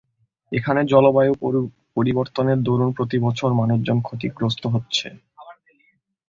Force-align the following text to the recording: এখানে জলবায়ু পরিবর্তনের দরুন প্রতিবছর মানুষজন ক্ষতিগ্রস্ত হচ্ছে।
এখানে 0.51 0.81
জলবায়ু 0.85 1.33
পরিবর্তনের 1.95 2.59
দরুন 2.63 2.89
প্রতিবছর 2.97 3.49
মানুষজন 3.59 3.97
ক্ষতিগ্রস্ত 4.01 4.63
হচ্ছে। 4.67 5.07